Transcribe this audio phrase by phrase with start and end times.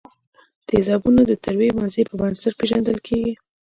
[0.67, 3.33] تیزابونه د تروې مزې په بنسټ پیژندل کیږي.